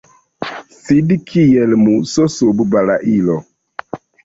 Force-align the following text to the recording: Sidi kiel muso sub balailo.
Sidi 0.77 1.17
kiel 1.33 1.77
muso 1.83 2.27
sub 2.39 2.65
balailo. 2.73 3.39